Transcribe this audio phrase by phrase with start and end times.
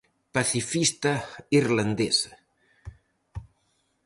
[0.37, 1.11] Pacifista
[1.59, 2.31] irlandesa.